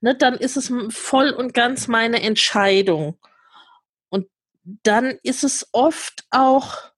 Ne, 0.00 0.14
dann 0.14 0.34
ist 0.34 0.56
es 0.56 0.72
voll 0.90 1.30
und 1.30 1.54
ganz 1.54 1.88
meine 1.88 2.22
Entscheidung. 2.22 3.18
Und 4.10 4.28
dann 4.64 5.18
ist 5.22 5.42
es 5.42 5.68
oft 5.72 6.24
auch 6.30 6.92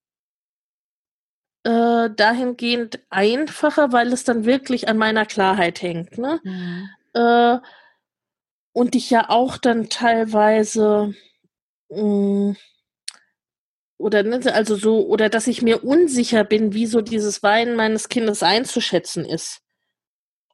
äh, 1.65 2.11
dahingehend 2.11 3.01
einfacher, 3.11 3.93
weil 3.93 4.13
es 4.13 4.25
dann 4.25 4.45
wirklich 4.45 4.89
an 4.89 4.97
meiner 4.97 5.27
Klarheit 5.27 5.83
hängt. 5.83 6.19
Ne? 6.19 6.41
Mhm. 6.43 6.89
Äh, 7.15 7.59
und 8.73 8.95
ich 8.95 9.11
ja 9.11 9.29
auch 9.29 9.59
dann 9.59 9.89
teilweise 9.89 11.15
mh, 11.91 12.03
mm, 12.03 12.57
oder 14.01 14.23
ne, 14.23 14.41
also 14.55 14.77
so, 14.77 15.07
oder 15.07 15.29
dass 15.29 15.47
ich 15.47 15.61
mir 15.61 15.85
unsicher 15.85 16.43
bin, 16.43 16.73
wie 16.73 16.87
so 16.87 17.03
dieses 17.03 17.43
Weinen 17.43 17.77
meines 17.77 18.09
Kindes 18.09 18.43
einzuschätzen 18.43 19.27
ist. 19.27 19.61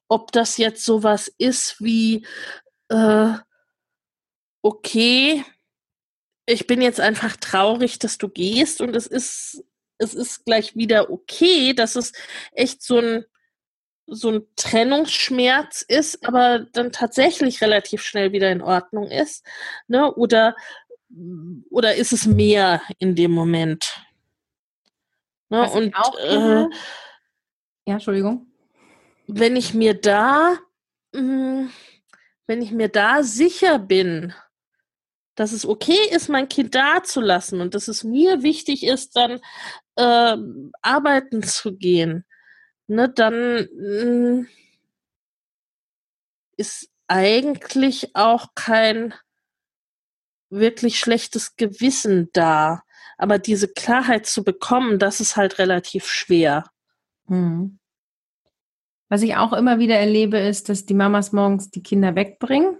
Ob 0.08 0.32
das 0.32 0.56
jetzt 0.56 0.84
sowas 0.84 1.32
ist 1.38 1.80
wie, 1.80 2.26
äh, 2.88 3.34
okay, 4.62 5.44
ich 6.46 6.66
bin 6.66 6.80
jetzt 6.80 7.00
einfach 7.00 7.36
traurig, 7.36 8.00
dass 8.00 8.18
du 8.18 8.28
gehst 8.28 8.80
und 8.80 8.96
es 8.96 9.06
ist, 9.06 9.64
es 9.98 10.14
ist 10.14 10.44
gleich 10.44 10.76
wieder 10.76 11.10
okay, 11.10 11.72
dass 11.72 11.96
es 11.96 12.12
echt 12.52 12.82
so 12.82 12.98
ein, 12.98 13.24
so 14.06 14.30
ein 14.30 14.42
Trennungsschmerz 14.56 15.82
ist, 15.82 16.26
aber 16.26 16.60
dann 16.72 16.92
tatsächlich 16.92 17.60
relativ 17.60 18.02
schnell 18.02 18.32
wieder 18.32 18.50
in 18.50 18.62
Ordnung 18.62 19.10
ist. 19.10 19.44
Ne? 19.88 20.12
Oder 20.14 20.54
oder 21.70 21.94
ist 21.94 22.12
es 22.12 22.26
mehr 22.26 22.82
in 22.98 23.14
dem 23.14 23.30
Moment? 23.30 24.02
Ne? 25.48 25.70
Und 25.70 25.94
äh, 26.24 26.66
ja, 27.86 27.94
Entschuldigung. 27.94 28.46
Wenn 29.26 29.56
ich 29.56 29.74
mir 29.74 29.94
da, 29.94 30.56
mh, 31.12 31.20
hm, 31.20 31.70
wenn 32.46 32.62
ich 32.62 32.72
mir 32.72 32.88
da 32.88 33.22
sicher 33.22 33.78
bin, 33.78 34.32
dass 35.34 35.52
es 35.52 35.66
okay 35.66 35.98
ist, 36.10 36.28
mein 36.28 36.48
Kind 36.48 36.74
da 36.74 37.02
zu 37.02 37.20
lassen 37.20 37.60
und 37.60 37.74
dass 37.74 37.88
es 37.88 38.04
mir 38.04 38.42
wichtig 38.42 38.84
ist, 38.84 39.16
dann 39.16 39.40
äh, 39.96 40.36
arbeiten 40.82 41.42
zu 41.42 41.76
gehen, 41.76 42.24
ne, 42.86 43.08
dann 43.08 43.68
mh, 43.74 44.02
hm, 44.02 44.48
ist 46.56 46.88
eigentlich 47.08 48.14
auch 48.14 48.48
kein 48.54 49.14
wirklich 50.50 50.98
schlechtes 50.98 51.56
Gewissen 51.56 52.30
da. 52.32 52.82
Aber 53.18 53.38
diese 53.38 53.68
Klarheit 53.68 54.26
zu 54.26 54.44
bekommen, 54.44 54.98
das 54.98 55.20
ist 55.20 55.36
halt 55.36 55.58
relativ 55.58 56.06
schwer. 56.06 56.64
Hm. 57.26 57.78
Was 59.08 59.22
ich 59.22 59.36
auch 59.36 59.52
immer 59.52 59.78
wieder 59.78 59.96
erlebe, 59.96 60.38
ist, 60.38 60.68
dass 60.68 60.84
die 60.84 60.94
Mamas 60.94 61.32
morgens 61.32 61.70
die 61.70 61.82
Kinder 61.82 62.14
wegbringen 62.14 62.78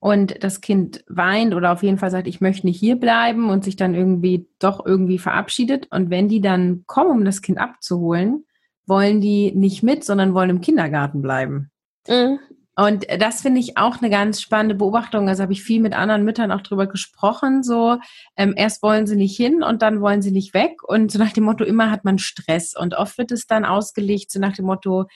und 0.00 0.42
das 0.44 0.60
Kind 0.60 1.04
weint 1.08 1.54
oder 1.54 1.72
auf 1.72 1.82
jeden 1.82 1.98
Fall 1.98 2.10
sagt, 2.10 2.28
ich 2.28 2.40
möchte 2.40 2.66
nicht 2.66 2.78
hier 2.78 2.96
bleiben 2.96 3.50
und 3.50 3.64
sich 3.64 3.76
dann 3.76 3.94
irgendwie 3.94 4.48
doch 4.58 4.84
irgendwie 4.86 5.18
verabschiedet. 5.18 5.88
Und 5.90 6.10
wenn 6.10 6.28
die 6.28 6.40
dann 6.40 6.84
kommen, 6.86 7.10
um 7.10 7.24
das 7.24 7.42
Kind 7.42 7.58
abzuholen, 7.58 8.44
wollen 8.86 9.20
die 9.20 9.52
nicht 9.52 9.82
mit, 9.82 10.04
sondern 10.04 10.34
wollen 10.34 10.50
im 10.50 10.60
Kindergarten 10.60 11.20
bleiben. 11.20 11.70
Mhm. 12.08 12.38
Und 12.76 13.06
das 13.18 13.42
finde 13.42 13.58
ich 13.58 13.76
auch 13.76 14.00
eine 14.00 14.08
ganz 14.08 14.40
spannende 14.40 14.76
Beobachtung. 14.76 15.28
Also 15.28 15.42
habe 15.42 15.52
ich 15.52 15.64
viel 15.64 15.80
mit 15.80 15.94
anderen 15.94 16.24
Müttern 16.24 16.52
auch 16.52 16.60
drüber 16.60 16.86
gesprochen. 16.86 17.64
So, 17.64 17.98
ähm, 18.36 18.54
erst 18.56 18.84
wollen 18.84 19.08
sie 19.08 19.16
nicht 19.16 19.36
hin 19.36 19.64
und 19.64 19.82
dann 19.82 20.00
wollen 20.00 20.22
sie 20.22 20.30
nicht 20.30 20.54
weg. 20.54 20.84
Und 20.84 21.10
so 21.10 21.18
nach 21.18 21.32
dem 21.32 21.42
Motto, 21.42 21.64
immer 21.64 21.90
hat 21.90 22.04
man 22.04 22.18
Stress. 22.18 22.76
Und 22.76 22.94
oft 22.94 23.18
wird 23.18 23.32
es 23.32 23.48
dann 23.48 23.64
ausgelegt, 23.64 24.30
so 24.30 24.38
nach 24.38 24.54
dem 24.54 24.66
Motto, 24.66 25.06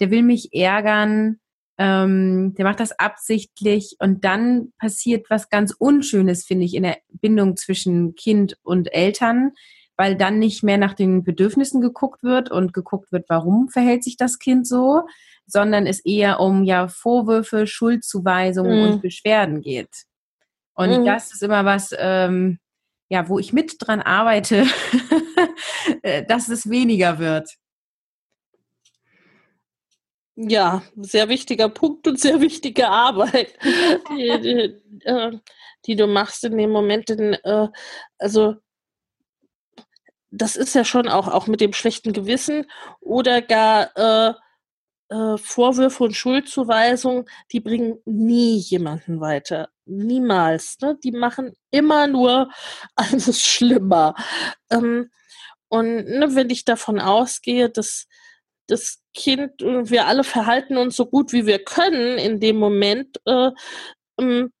der 0.00 0.10
will 0.10 0.22
mich 0.22 0.54
ärgern, 0.54 1.40
ähm, 1.80 2.54
der 2.56 2.66
macht 2.66 2.78
das 2.78 2.92
absichtlich. 2.98 3.96
Und 4.00 4.22
dann 4.26 4.70
passiert 4.78 5.30
was 5.30 5.48
ganz 5.48 5.72
Unschönes, 5.72 6.44
finde 6.44 6.66
ich, 6.66 6.74
in 6.74 6.82
der 6.82 6.98
Bindung 7.08 7.56
zwischen 7.56 8.14
Kind 8.16 8.58
und 8.62 8.92
Eltern, 8.92 9.52
weil 9.96 10.14
dann 10.14 10.38
nicht 10.38 10.62
mehr 10.62 10.76
nach 10.76 10.92
den 10.92 11.24
Bedürfnissen 11.24 11.80
geguckt 11.80 12.22
wird 12.22 12.50
und 12.50 12.74
geguckt 12.74 13.12
wird, 13.12 13.24
warum 13.30 13.70
verhält 13.70 14.04
sich 14.04 14.18
das 14.18 14.38
Kind 14.38 14.66
so, 14.66 15.04
sondern 15.46 15.86
es 15.86 16.04
eher 16.04 16.40
um 16.40 16.64
ja 16.64 16.86
Vorwürfe, 16.86 17.66
Schuldzuweisungen 17.66 18.78
mhm. 18.78 18.92
und 18.92 19.02
Beschwerden 19.02 19.62
geht. 19.62 20.04
Und 20.74 21.00
mhm. 21.00 21.06
das 21.06 21.32
ist 21.32 21.42
immer 21.42 21.64
was, 21.64 21.94
ähm, 21.98 22.58
ja, 23.08 23.26
wo 23.30 23.38
ich 23.38 23.54
mit 23.54 23.76
dran 23.78 24.02
arbeite, 24.02 24.66
äh, 26.02 26.26
dass 26.26 26.50
es 26.50 26.68
weniger 26.68 27.18
wird. 27.18 27.56
Ja, 30.42 30.82
sehr 30.96 31.28
wichtiger 31.28 31.68
Punkt 31.68 32.06
und 32.08 32.18
sehr 32.18 32.40
wichtige 32.40 32.88
Arbeit, 32.88 33.52
die, 33.62 34.40
die, 34.40 35.04
äh, 35.04 35.38
die, 35.84 35.96
du 35.96 36.06
machst 36.06 36.44
in 36.44 36.56
dem 36.56 36.70
Moment. 36.70 37.10
Denn, 37.10 37.34
äh, 37.34 37.68
also 38.18 38.56
das 40.30 40.56
ist 40.56 40.74
ja 40.74 40.84
schon 40.84 41.08
auch, 41.08 41.28
auch 41.28 41.46
mit 41.46 41.60
dem 41.60 41.74
schlechten 41.74 42.14
Gewissen 42.14 42.64
oder 43.00 43.42
gar 43.42 43.90
äh, 43.96 44.34
äh, 45.10 45.36
Vorwürfe 45.36 46.04
und 46.04 46.16
Schuldzuweisungen, 46.16 47.26
die 47.52 47.60
bringen 47.60 47.98
nie 48.06 48.56
jemanden 48.56 49.20
weiter. 49.20 49.68
Niemals. 49.84 50.78
Ne? 50.80 50.96
Die 51.04 51.12
machen 51.12 51.52
immer 51.70 52.06
nur 52.06 52.50
alles 52.94 53.44
schlimmer. 53.44 54.14
Ähm, 54.70 55.10
und 55.68 56.06
ne, 56.06 56.34
wenn 56.34 56.48
ich 56.48 56.64
davon 56.64 56.98
ausgehe, 56.98 57.68
dass 57.68 58.06
das 58.70 59.02
Kind 59.14 59.62
und 59.62 59.90
wir 59.90 60.06
alle 60.06 60.24
verhalten 60.24 60.76
uns 60.76 60.96
so 60.96 61.06
gut 61.06 61.32
wie 61.32 61.46
wir 61.46 61.62
können 61.64 62.18
in 62.18 62.40
dem 62.40 62.56
Moment, 62.56 63.20
äh, 63.26 63.50
ähm, 64.20 64.52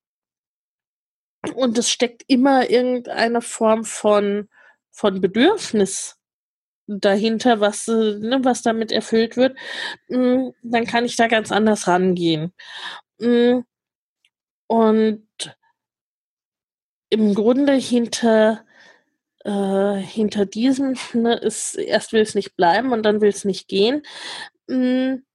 und 1.54 1.78
es 1.78 1.90
steckt 1.90 2.22
immer 2.28 2.68
irgendeine 2.68 3.40
Form 3.40 3.84
von, 3.84 4.48
von 4.90 5.20
Bedürfnis 5.20 6.16
dahinter, 6.86 7.60
was, 7.60 7.88
äh, 7.88 8.18
ne, 8.18 8.40
was 8.42 8.62
damit 8.62 8.92
erfüllt 8.92 9.36
wird, 9.36 9.56
hm, 10.08 10.52
dann 10.62 10.86
kann 10.86 11.04
ich 11.04 11.16
da 11.16 11.28
ganz 11.28 11.52
anders 11.52 11.86
rangehen. 11.86 12.52
Hm, 13.20 13.64
und 14.66 15.26
im 17.10 17.34
Grunde 17.34 17.74
hinter 17.74 18.64
äh, 19.44 19.96
hinter 19.96 20.46
diesem 20.46 20.96
ne, 21.12 21.34
ist, 21.36 21.76
erst 21.76 22.12
will 22.12 22.22
es 22.22 22.34
nicht 22.34 22.56
bleiben 22.56 22.92
und 22.92 23.02
dann 23.02 23.20
will 23.20 23.30
es 23.30 23.44
nicht 23.44 23.68
gehen, 23.68 24.02
mh, 24.68 24.76
hm, 24.76 25.26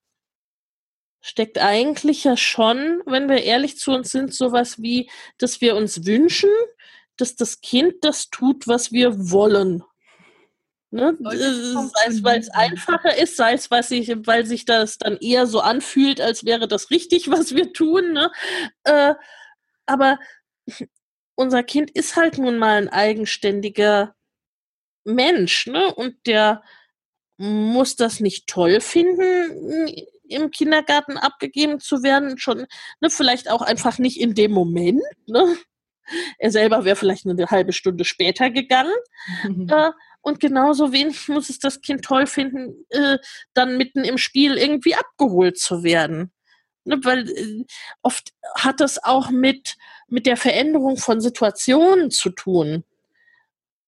steckt 1.21 1.57
eigentlich 1.57 2.23
ja 2.23 2.37
schon, 2.37 3.01
wenn 3.07 3.27
wir 3.29 3.43
ehrlich 3.43 3.79
zu 3.79 3.91
uns 3.91 4.11
sind, 4.11 4.33
sowas 4.33 4.81
wie, 4.81 5.09
dass 5.39 5.59
wir 5.59 5.75
uns 5.75 6.05
wünschen, 6.05 6.51
dass 7.17 7.35
das 7.35 7.61
Kind 7.61 7.95
das 8.01 8.29
tut, 8.29 8.67
was 8.67 8.91
wir 8.91 9.31
wollen. 9.31 9.83
Ne? 10.91 11.17
Sei 11.19 12.05
es, 12.07 12.23
weil 12.23 12.39
es 12.39 12.49
einfacher 12.49 13.17
ist, 13.17 13.37
sei 13.37 13.53
es, 13.53 13.71
weil 13.71 13.83
sich, 13.83 14.15
weil 14.27 14.45
sich 14.45 14.65
das 14.65 14.97
dann 14.97 15.17
eher 15.17 15.47
so 15.47 15.61
anfühlt, 15.61 16.21
als 16.21 16.45
wäre 16.45 16.67
das 16.67 16.91
richtig, 16.91 17.27
was 17.31 17.55
wir 17.55 17.73
tun. 17.73 18.13
Ne? 18.13 18.31
Äh, 18.83 19.15
aber 19.87 20.19
unser 21.35 21.63
Kind 21.63 21.91
ist 21.91 22.15
halt 22.15 22.37
nun 22.37 22.57
mal 22.57 22.77
ein 22.77 22.89
eigenständiger 22.89 24.15
Mensch, 25.03 25.67
ne? 25.67 25.93
Und 25.93 26.15
der 26.25 26.63
muss 27.37 27.95
das 27.95 28.19
nicht 28.19 28.47
toll 28.47 28.79
finden, 28.79 29.87
im 30.27 30.51
Kindergarten 30.51 31.17
abgegeben 31.17 31.79
zu 31.79 32.01
werden, 32.01 32.37
schon, 32.37 32.65
ne, 33.01 33.09
vielleicht 33.09 33.51
auch 33.51 33.61
einfach 33.61 33.99
nicht 33.99 34.19
in 34.19 34.33
dem 34.33 34.51
Moment, 34.51 35.01
ne? 35.27 35.57
Er 36.37 36.51
selber 36.51 36.85
wäre 36.85 36.95
vielleicht 36.95 37.25
eine 37.25 37.47
halbe 37.47 37.73
Stunde 37.73 38.05
später 38.05 38.49
gegangen. 38.49 38.93
Mhm. 39.43 39.67
Äh, 39.75 39.91
und 40.21 40.39
genauso 40.39 40.91
wenig 40.91 41.27
muss 41.27 41.49
es 41.49 41.59
das 41.59 41.81
Kind 41.81 42.03
toll 42.03 42.25
finden, 42.25 42.85
äh, 42.89 43.19
dann 43.53 43.77
mitten 43.77 44.03
im 44.03 44.17
Spiel 44.17 44.57
irgendwie 44.57 44.95
abgeholt 44.95 45.57
zu 45.59 45.83
werden. 45.83 46.31
Ne, 46.85 46.99
weil 47.03 47.29
äh, 47.29 47.65
oft 48.03 48.33
hat 48.55 48.79
das 48.79 49.03
auch 49.03 49.31
mit, 49.31 49.75
mit 50.07 50.25
der 50.25 50.37
Veränderung 50.37 50.97
von 50.97 51.19
Situationen 51.19 52.11
zu 52.11 52.29
tun. 52.29 52.83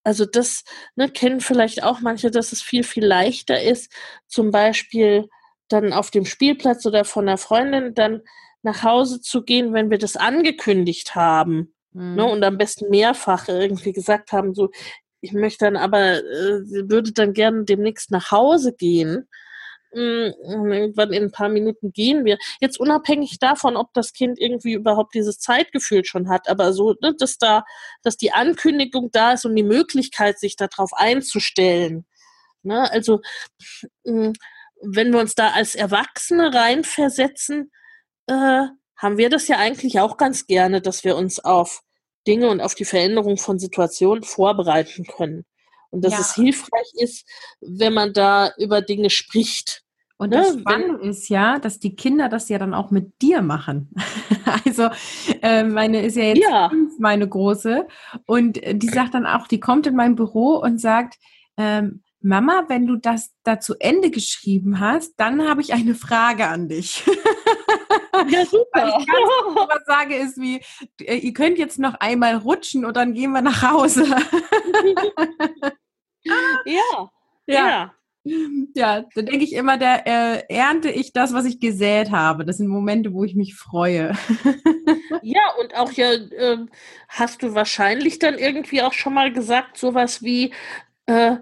Also 0.03 0.25
das 0.25 0.63
ne, 0.95 1.09
kennen 1.09 1.41
vielleicht 1.41 1.83
auch 1.83 1.99
manche, 1.99 2.31
dass 2.31 2.51
es 2.51 2.61
viel, 2.61 2.83
viel 2.83 3.05
leichter 3.05 3.61
ist, 3.61 3.91
zum 4.27 4.51
Beispiel 4.51 5.29
dann 5.67 5.93
auf 5.93 6.11
dem 6.11 6.25
Spielplatz 6.25 6.85
oder 6.85 7.05
von 7.05 7.27
einer 7.27 7.37
Freundin 7.37 7.93
dann 7.93 8.21
nach 8.63 8.83
Hause 8.83 9.21
zu 9.21 9.43
gehen, 9.43 9.73
wenn 9.73 9.91
wir 9.91 9.97
das 9.97 10.15
angekündigt 10.15 11.13
haben. 11.15 11.73
Mhm. 11.93 12.15
Ne, 12.15 12.25
und 12.25 12.43
am 12.43 12.57
besten 12.57 12.89
mehrfach 12.89 13.47
irgendwie 13.47 13.93
gesagt 13.93 14.31
haben, 14.31 14.55
so, 14.55 14.69
ich 15.21 15.33
möchte 15.33 15.65
dann 15.65 15.77
aber, 15.77 16.17
äh, 16.19 16.61
würde 16.89 17.11
dann 17.11 17.33
gerne 17.33 17.65
demnächst 17.65 18.11
nach 18.11 18.31
Hause 18.31 18.73
gehen. 18.73 19.27
Mm, 19.97 20.31
irgendwann 20.43 21.11
in 21.11 21.23
ein 21.23 21.31
paar 21.31 21.49
Minuten 21.49 21.91
gehen 21.91 22.23
wir. 22.23 22.37
Jetzt 22.59 22.79
unabhängig 22.79 23.39
davon, 23.39 23.75
ob 23.75 23.93
das 23.93 24.13
Kind 24.13 24.37
irgendwie 24.39 24.73
überhaupt 24.73 25.15
dieses 25.15 25.39
Zeitgefühl 25.39 26.05
schon 26.05 26.29
hat, 26.29 26.47
aber 26.49 26.71
so, 26.71 26.93
ne, 27.01 27.15
dass 27.17 27.39
da, 27.39 27.63
dass 28.03 28.15
die 28.15 28.31
Ankündigung 28.31 29.09
da 29.11 29.33
ist 29.33 29.45
und 29.45 29.55
die 29.55 29.63
Möglichkeit, 29.63 30.39
sich 30.39 30.55
darauf 30.55 30.93
einzustellen. 30.93 32.05
Ne? 32.61 32.91
Also, 32.91 33.21
mm, 34.05 34.33
wenn 34.83 35.11
wir 35.11 35.19
uns 35.19 35.33
da 35.33 35.49
als 35.51 35.73
Erwachsene 35.73 36.53
reinversetzen, 36.53 37.71
äh, 38.27 38.67
haben 38.97 39.17
wir 39.17 39.29
das 39.31 39.47
ja 39.47 39.57
eigentlich 39.57 39.99
auch 39.99 40.17
ganz 40.17 40.45
gerne, 40.45 40.79
dass 40.79 41.03
wir 41.03 41.15
uns 41.15 41.39
auf 41.39 41.81
Dinge 42.27 42.49
und 42.49 42.61
auf 42.61 42.75
die 42.75 42.85
Veränderung 42.85 43.37
von 43.37 43.57
Situationen 43.57 44.23
vorbereiten 44.23 45.05
können. 45.05 45.45
Und 45.89 46.03
dass 46.03 46.13
ja. 46.13 46.19
es 46.19 46.35
hilfreich 46.35 46.91
ist, 46.97 47.25
wenn 47.61 47.93
man 47.93 48.13
da 48.13 48.51
über 48.57 48.81
Dinge 48.81 49.09
spricht. 49.09 49.83
Und 50.17 50.31
ne? 50.31 50.37
das 50.37 50.59
Spannende 50.59 51.07
ist 51.07 51.29
ja, 51.29 51.59
dass 51.59 51.79
die 51.79 51.95
Kinder 51.95 52.27
das 52.27 52.49
ja 52.49 52.57
dann 52.57 52.73
auch 52.73 52.91
mit 52.91 53.21
dir 53.21 53.41
machen. 53.41 53.93
also 54.65 54.89
äh, 55.41 55.63
meine 55.63 56.01
ist 56.01 56.17
ja 56.17 56.23
jetzt 56.23 56.41
ja. 56.41 56.71
meine 56.97 57.27
große 57.27 57.87
und 58.25 58.59
die 58.63 58.89
sagt 58.89 59.13
dann 59.13 59.25
auch, 59.25 59.47
die 59.47 59.59
kommt 59.59 59.85
in 59.87 59.95
mein 59.95 60.15
Büro 60.15 60.55
und 60.55 60.81
sagt, 60.81 61.17
ähm, 61.57 62.01
Mama, 62.19 62.65
wenn 62.67 62.87
du 62.87 62.95
das 62.95 63.31
da 63.43 63.59
zu 63.59 63.75
Ende 63.79 64.09
geschrieben 64.09 64.79
hast, 64.79 65.13
dann 65.17 65.47
habe 65.47 65.61
ich 65.61 65.73
eine 65.73 65.95
Frage 65.95 66.47
an 66.47 66.67
dich. 66.67 67.03
Ja, 68.29 68.45
super. 68.45 68.67
Was 68.73 69.01
ich 69.01 69.07
ganz 69.07 69.85
sage 69.85 70.15
ist 70.15 70.37
wie, 70.37 70.61
äh, 71.01 71.17
ihr 71.17 71.33
könnt 71.33 71.57
jetzt 71.57 71.79
noch 71.79 71.95
einmal 71.95 72.35
rutschen 72.35 72.85
und 72.85 72.97
dann 72.97 73.13
gehen 73.13 73.31
wir 73.31 73.41
nach 73.41 73.61
Hause. 73.61 74.05
ja, 76.23 76.63
ja. 76.65 77.09
Ja, 77.45 77.93
da 78.75 79.01
denke 79.15 79.43
ich 79.43 79.53
immer, 79.53 79.77
da 79.77 79.97
äh, 79.97 80.43
ernte 80.49 80.89
ich 80.89 81.13
das, 81.13 81.33
was 81.33 81.45
ich 81.45 81.59
gesät 81.59 82.11
habe. 82.11 82.45
Das 82.45 82.57
sind 82.57 82.67
Momente, 82.67 83.13
wo 83.13 83.23
ich 83.23 83.35
mich 83.35 83.55
freue. 83.55 84.13
ja, 85.21 85.53
und 85.59 85.75
auch 85.75 85.91
ja, 85.91 86.11
äh, 86.13 86.65
hast 87.09 87.43
du 87.43 87.53
wahrscheinlich 87.53 88.19
dann 88.19 88.37
irgendwie 88.37 88.81
auch 88.81 88.93
schon 88.93 89.13
mal 89.13 89.31
gesagt, 89.31 89.77
sowas 89.77 90.23
wie, 90.23 90.53
äh, 91.05 91.37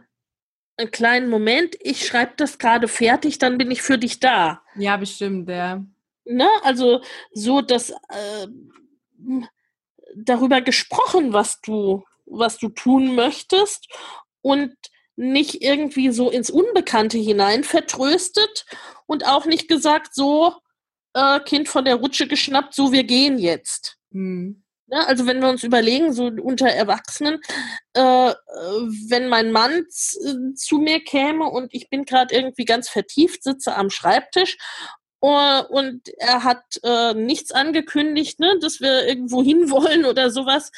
einen 0.78 0.92
kleinen 0.92 1.30
Moment, 1.30 1.76
ich 1.80 2.06
schreibe 2.06 2.34
das 2.38 2.58
gerade 2.58 2.88
fertig, 2.88 3.38
dann 3.38 3.58
bin 3.58 3.72
ich 3.72 3.82
für 3.82 3.98
dich 3.98 4.20
da. 4.20 4.62
Ja, 4.76 4.98
bestimmt, 4.98 5.50
ja. 5.50 5.84
Ne? 6.26 6.50
Also 6.64 7.02
so, 7.32 7.62
dass 7.62 7.92
äh, 7.92 8.48
darüber 10.16 10.62
gesprochen, 10.62 11.34
was 11.34 11.62
du, 11.62 12.04
was 12.26 12.58
du 12.58 12.70
tun 12.70 13.16
möchtest 13.16 13.88
und 14.42 14.76
nicht 15.16 15.62
irgendwie 15.62 16.12
so 16.12 16.30
ins 16.30 16.50
Unbekannte 16.50 17.18
hinein 17.18 17.64
vertröstet 17.64 18.66
und 19.06 19.26
auch 19.26 19.46
nicht 19.46 19.68
gesagt, 19.68 20.14
so, 20.14 20.54
äh, 21.14 21.40
Kind 21.42 21.70
von 21.70 21.86
der 21.86 21.96
Rutsche 21.96 22.28
geschnappt, 22.28 22.74
so, 22.74 22.92
wir 22.92 23.04
gehen 23.04 23.38
jetzt. 23.38 23.98
Hm. 24.12 24.64
Ja, 24.88 25.00
ne, 25.00 25.08
also 25.08 25.26
wenn 25.26 25.42
wir 25.42 25.50
uns 25.50 25.64
überlegen, 25.64 26.14
so 26.14 26.26
unter 26.26 26.68
Erwachsenen, 26.68 27.40
äh, 27.94 28.34
wenn 29.10 29.30
mein 29.30 29.52
Mann 29.52 29.86
zu 29.90 30.78
mir 30.78 31.04
käme 31.04 31.46
und 31.46 31.74
ich 31.74 31.90
bin 31.90 32.06
gerade 32.06 32.36
irgendwie 32.36 32.66
ganz 32.66 32.90
vertieft, 32.90 33.44
sitze 33.44 33.76
am 33.76 33.90
Schreibtisch 33.90 34.58
und 35.20 36.10
er 36.20 36.44
hat 36.44 36.80
äh, 36.84 37.14
nichts 37.14 37.52
angekündigt, 37.52 38.40
ne, 38.40 38.58
dass 38.60 38.80
wir 38.80 39.08
irgendwo 39.08 39.42
hinwollen 39.52 40.06
oder 40.06 40.30
sowas. 40.30 40.72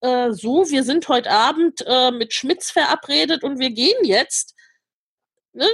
Äh, 0.00 0.32
so, 0.32 0.68
wir 0.68 0.84
sind 0.84 1.08
heute 1.08 1.30
Abend 1.30 1.82
äh, 1.86 2.10
mit 2.10 2.34
Schmitz 2.34 2.70
verabredet 2.70 3.42
und 3.44 3.58
wir 3.58 3.70
gehen 3.70 4.04
jetzt. 4.04 4.54
Ne, 5.52 5.66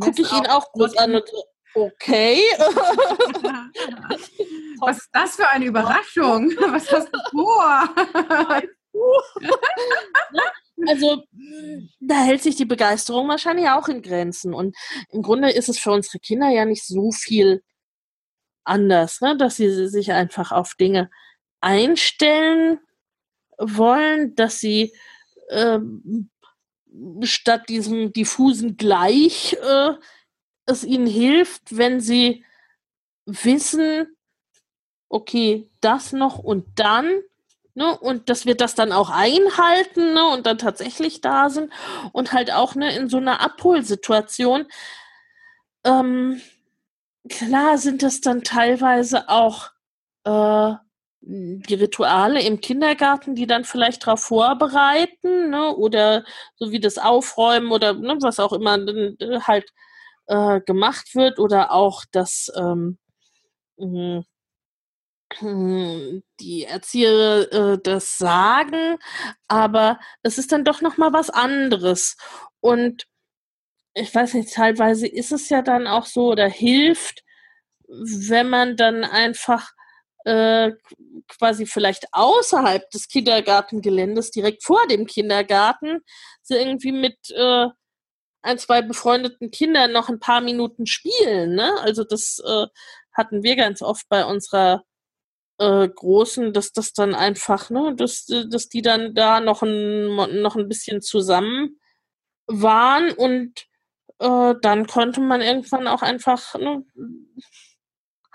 Gucke 0.00 0.22
ich 0.22 0.32
ihn 0.32 0.46
auch 0.46 0.70
groß 0.72 0.96
an 0.98 1.14
und 1.14 1.24
okay. 1.74 2.42
Was 4.80 4.98
ist 4.98 5.08
das 5.12 5.36
für 5.36 5.48
eine 5.48 5.66
Überraschung? 5.66 6.50
Was 6.58 6.90
hast 6.92 7.08
du 7.12 7.18
vor? 7.30 7.88
Also 10.88 11.22
da 12.00 12.22
hält 12.22 12.42
sich 12.42 12.56
die 12.56 12.64
Begeisterung 12.64 13.28
wahrscheinlich 13.28 13.68
auch 13.68 13.88
in 13.88 14.02
Grenzen. 14.02 14.54
Und 14.54 14.76
im 15.10 15.22
Grunde 15.22 15.50
ist 15.50 15.68
es 15.68 15.78
für 15.78 15.92
unsere 15.92 16.18
Kinder 16.18 16.48
ja 16.48 16.64
nicht 16.64 16.84
so 16.84 17.12
viel 17.12 17.62
anders, 18.64 19.20
ne? 19.20 19.36
dass 19.36 19.56
sie 19.56 19.88
sich 19.88 20.12
einfach 20.12 20.52
auf 20.52 20.74
Dinge 20.74 21.10
einstellen 21.60 22.78
wollen, 23.58 24.34
dass 24.34 24.60
sie 24.60 24.92
ähm, 25.50 26.30
statt 27.22 27.68
diesem 27.68 28.12
diffusen 28.12 28.76
Gleich 28.76 29.56
äh, 29.62 29.92
es 30.66 30.84
ihnen 30.84 31.06
hilft, 31.06 31.76
wenn 31.76 32.00
sie 32.00 32.44
wissen, 33.26 34.06
okay, 35.08 35.68
das 35.80 36.12
noch 36.12 36.38
und 36.38 36.66
dann, 36.76 37.20
ne, 37.74 37.96
und 37.98 38.28
dass 38.30 38.46
wir 38.46 38.56
das 38.56 38.74
dann 38.74 38.92
auch 38.92 39.10
einhalten, 39.10 40.14
ne, 40.14 40.26
und 40.32 40.46
dann 40.46 40.58
tatsächlich 40.58 41.20
da 41.20 41.50
sind 41.50 41.72
und 42.12 42.32
halt 42.32 42.52
auch, 42.52 42.74
ne, 42.74 42.94
in 42.96 43.08
so 43.08 43.18
einer 43.18 43.40
Abholsituation, 43.40 44.66
ähm, 45.84 46.40
klar 47.30 47.78
sind 47.78 48.02
das 48.04 48.20
dann 48.22 48.42
teilweise 48.44 49.28
auch 49.30 49.70
äh, 50.24 50.74
die 51.22 51.74
Rituale 51.74 52.42
im 52.42 52.60
Kindergarten, 52.62 53.34
die 53.36 53.46
dann 53.46 53.64
vielleicht 53.64 54.06
darauf 54.06 54.20
vorbereiten, 54.24 55.50
ne, 55.50 55.74
oder 55.76 56.24
so 56.56 56.72
wie 56.72 56.80
das 56.80 56.98
Aufräumen 56.98 57.72
oder 57.72 57.94
ne, 57.94 58.16
was 58.22 58.40
auch 58.40 58.52
immer 58.54 58.78
äh, 58.78 59.40
halt 59.42 59.70
äh, 60.28 60.60
gemacht 60.62 61.14
wird, 61.16 61.38
oder 61.40 61.72
auch 61.72 62.04
das 62.12 62.52
ähm, 62.56 62.98
hm, 63.78 63.94
hm, 63.94 64.24
die 65.40 66.64
Erzieher 66.64 67.52
äh, 67.52 67.78
das 67.82 68.18
sagen, 68.18 68.98
aber 69.48 69.98
es 70.22 70.38
ist 70.38 70.52
dann 70.52 70.64
doch 70.64 70.80
noch 70.80 70.96
mal 70.96 71.12
was 71.12 71.30
anderes 71.30 72.16
und 72.60 73.06
ich 73.94 74.14
weiß 74.14 74.34
nicht, 74.34 74.52
teilweise 74.54 75.06
ist 75.06 75.32
es 75.32 75.48
ja 75.48 75.62
dann 75.62 75.86
auch 75.86 76.06
so 76.06 76.30
oder 76.30 76.48
hilft, 76.48 77.22
wenn 77.88 78.48
man 78.48 78.76
dann 78.76 79.04
einfach 79.04 79.72
äh, 80.24 80.72
quasi 81.28 81.66
vielleicht 81.66 82.06
außerhalb 82.12 82.88
des 82.90 83.08
Kindergartengeländes, 83.08 84.30
direkt 84.30 84.64
vor 84.64 84.86
dem 84.86 85.06
Kindergarten, 85.06 86.00
so 86.42 86.54
irgendwie 86.54 86.92
mit 86.92 87.18
äh, 87.30 87.66
ein, 88.42 88.58
zwei 88.58 88.82
befreundeten 88.82 89.50
Kindern 89.50 89.92
noch 89.92 90.08
ein 90.08 90.20
paar 90.20 90.40
Minuten 90.40 90.86
spielen. 90.86 91.54
Ne? 91.54 91.72
Also 91.80 92.04
das 92.04 92.40
äh, 92.44 92.66
hatten 93.12 93.42
wir 93.42 93.56
ganz 93.56 93.82
oft 93.82 94.08
bei 94.08 94.24
unserer 94.24 94.84
äh, 95.60 95.88
Großen, 95.88 96.52
dass 96.52 96.72
das 96.72 96.92
dann 96.94 97.14
einfach, 97.14 97.70
ne, 97.70 97.94
dass, 97.94 98.26
dass 98.26 98.68
die 98.68 98.82
dann 98.82 99.14
da 99.14 99.40
noch 99.40 99.62
ein, 99.62 100.06
noch 100.40 100.56
ein 100.56 100.68
bisschen 100.68 101.02
zusammen 101.02 101.78
waren 102.46 103.12
und 103.12 103.66
äh, 104.18 104.54
dann 104.62 104.86
konnte 104.86 105.20
man 105.20 105.42
irgendwann 105.42 105.86
auch 105.86 106.02
einfach 106.02 106.54
ne, 106.54 106.84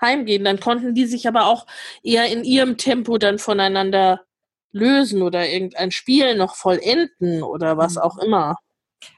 heimgehen. 0.00 0.44
Dann 0.44 0.60
konnten 0.60 0.94
die 0.94 1.06
sich 1.06 1.26
aber 1.26 1.46
auch 1.46 1.66
eher 2.02 2.30
in 2.30 2.44
ihrem 2.44 2.76
Tempo 2.76 3.18
dann 3.18 3.38
voneinander 3.38 4.22
lösen 4.70 5.22
oder 5.22 5.48
irgendein 5.48 5.90
Spiel 5.90 6.36
noch 6.36 6.54
vollenden 6.54 7.42
oder 7.42 7.76
was 7.76 7.96
mhm. 7.96 8.02
auch 8.02 8.18
immer. 8.18 8.56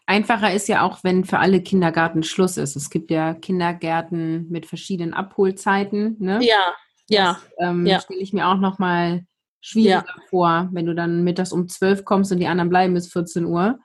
Einfacher 0.07 0.53
ist 0.53 0.69
ja 0.69 0.83
auch, 0.83 1.05
wenn 1.05 1.25
für 1.25 1.39
alle 1.39 1.63
Kindergarten 1.63 2.23
Schluss 2.23 2.57
ist. 2.57 2.75
Es 2.75 2.89
gibt 2.91 3.11
ja 3.11 3.35
Kindergärten 3.35 4.49
mit 4.49 4.67
verschiedenen 4.67 5.15
Abholzeiten. 5.15 6.17
Ne? 6.19 6.39
Ja, 6.43 6.75
ja. 7.09 7.41
Das 7.59 7.69
ähm, 7.69 7.87
ja. 7.87 8.01
stelle 8.01 8.21
ich 8.21 8.33
mir 8.33 8.49
auch 8.49 8.59
noch 8.59 8.79
mal 8.79 9.25
schwieriger 9.61 10.05
ja. 10.07 10.23
vor, 10.29 10.69
wenn 10.73 10.87
du 10.87 10.95
dann 10.95 11.25
mittags 11.25 11.53
um 11.53 11.69
12 11.69 12.05
kommst 12.05 12.33
und 12.33 12.39
die 12.39 12.47
anderen 12.47 12.71
bleiben 12.71 12.95
bis 12.95 13.13
14 13.13 13.45
Uhr. 13.45 13.79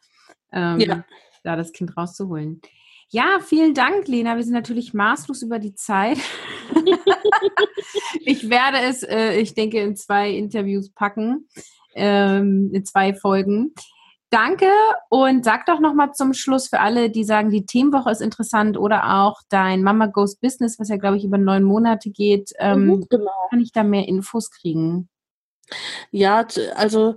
Ähm, 0.51 0.79
ja. 0.79 1.03
Da 1.43 1.55
das 1.55 1.73
Kind 1.73 1.97
rauszuholen. 1.97 2.61
Ja, 3.09 3.39
vielen 3.41 3.73
Dank, 3.73 4.07
Lena. 4.07 4.35
Wir 4.35 4.43
sind 4.43 4.53
natürlich 4.53 4.93
maßlos 4.93 5.43
über 5.43 5.59
die 5.59 5.75
Zeit. 5.75 6.17
ich 8.21 8.49
werde 8.49 8.79
es, 8.79 9.03
äh, 9.03 9.39
ich 9.39 9.53
denke, 9.53 9.79
in 9.79 9.95
zwei 9.95 10.31
Interviews 10.31 10.91
packen, 10.91 11.47
ähm, 11.93 12.71
in 12.73 12.85
zwei 12.85 13.13
Folgen. 13.13 13.73
Danke 14.33 14.71
und 15.09 15.45
sag 15.45 15.67
doch 15.67 15.79
nochmal 15.79 16.13
zum 16.13 16.33
Schluss 16.33 16.67
für 16.67 16.79
alle, 16.79 17.11
die 17.11 17.23
sagen, 17.23 17.51
die 17.51 17.67
Themenwoche 17.67 18.09
ist 18.09 18.19
interessant 18.19 18.79
oder 18.79 19.21
auch 19.21 19.41
dein 19.47 19.83
Mama 19.83 20.07
Goes 20.07 20.37
Business, 20.37 20.79
was 20.79 20.89
ja, 20.89 20.97
glaube 20.97 21.17
ich, 21.17 21.23
über 21.23 21.37
neun 21.37 21.61
Monate 21.61 22.09
geht. 22.09 22.51
Ähm, 22.57 22.87
mhm, 22.87 23.05
genau. 23.11 23.29
Kann 23.51 23.59
ich 23.59 23.71
da 23.71 23.83
mehr 23.83 24.07
Infos 24.07 24.49
kriegen? 24.49 25.07
Ja, 26.09 26.47
also 26.73 27.13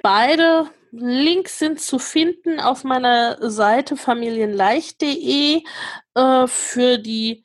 beide 0.00 0.70
Links 0.92 1.58
sind 1.58 1.80
zu 1.80 1.98
finden 1.98 2.60
auf 2.60 2.84
meiner 2.84 3.50
Seite 3.50 3.96
familienleicht.de. 3.96 5.64
Äh, 6.14 6.46
für 6.46 6.98
die 6.98 7.44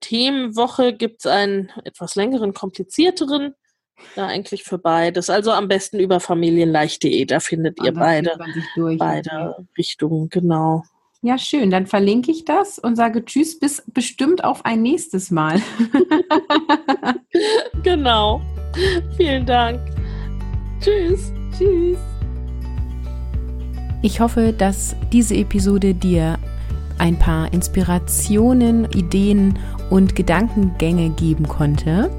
Themenwoche 0.00 0.94
gibt 0.94 1.20
es 1.20 1.26
einen 1.26 1.70
etwas 1.84 2.16
längeren, 2.16 2.54
komplizierteren 2.54 3.54
ja, 4.16 4.26
eigentlich 4.26 4.64
für 4.64 4.78
beides. 4.78 5.30
Also 5.30 5.52
am 5.52 5.68
besten 5.68 5.98
über 5.98 6.20
familienleicht.de, 6.20 7.24
da 7.24 7.40
findet 7.40 7.82
ihr 7.82 7.92
beide, 7.92 8.38
durch, 8.74 8.98
beide 8.98 9.54
okay. 9.56 9.66
Richtungen, 9.78 10.28
genau. 10.28 10.84
Ja, 11.24 11.38
schön. 11.38 11.70
Dann 11.70 11.86
verlinke 11.86 12.32
ich 12.32 12.44
das 12.44 12.78
und 12.80 12.96
sage 12.96 13.24
Tschüss, 13.24 13.58
bis 13.58 13.82
bestimmt 13.86 14.42
auf 14.42 14.64
ein 14.64 14.82
nächstes 14.82 15.30
Mal. 15.30 15.62
genau. 17.82 18.42
Vielen 19.16 19.46
Dank. 19.46 19.80
Tschüss. 20.80 21.32
Tschüss. 21.56 21.98
Ich 24.02 24.18
hoffe, 24.18 24.52
dass 24.52 24.96
diese 25.12 25.36
Episode 25.36 25.94
dir 25.94 26.38
ein 26.98 27.18
paar 27.18 27.52
Inspirationen, 27.52 28.86
Ideen 28.92 29.58
und 29.90 30.16
Gedankengänge 30.16 31.10
geben 31.10 31.46
konnte. 31.46 32.10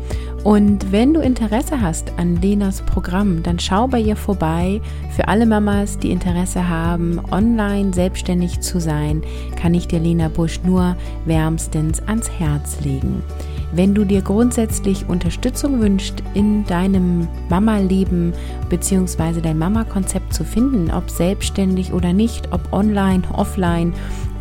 Und 0.44 0.92
wenn 0.92 1.14
du 1.14 1.22
Interesse 1.22 1.80
hast 1.80 2.12
an 2.18 2.42
Lenas 2.42 2.82
Programm, 2.82 3.42
dann 3.44 3.60
schau 3.60 3.88
bei 3.88 4.00
ihr 4.00 4.18
vorbei. 4.18 4.82
Für 5.16 5.30
alle 5.30 5.46
Mamas, 5.46 5.98
die 5.98 6.12
Interesse 6.12 6.68
haben, 6.68 7.22
online 7.32 7.94
selbstständig 7.94 8.60
zu 8.60 8.82
sein, 8.82 9.22
kann 9.56 9.74
ich 9.74 9.88
dir 9.88 10.00
Lena 10.00 10.28
Busch 10.28 10.60
nur 10.66 10.98
wärmstens 11.26 12.02
ans 12.08 12.30
Herz 12.30 12.82
legen. 12.82 13.24
Wenn 13.72 13.96
du 13.96 14.04
dir 14.04 14.22
grundsätzlich 14.22 15.08
Unterstützung 15.08 15.80
wünschst, 15.80 16.22
in 16.34 16.66
deinem 16.66 17.28
Mama-Leben 17.50 18.34
bzw. 18.70 19.40
dein 19.42 19.58
Mama-Konzept 19.58 20.34
zu 20.34 20.44
finden, 20.44 20.92
ob 20.92 21.10
selbstständig 21.10 21.94
oder 21.94 22.12
nicht, 22.12 22.52
ob 22.52 22.72
online, 22.72 23.24
offline 23.32 23.94